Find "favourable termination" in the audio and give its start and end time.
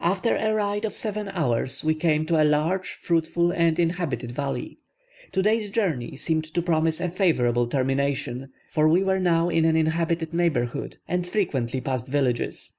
7.08-8.50